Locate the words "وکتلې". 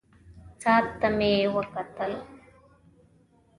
1.55-2.17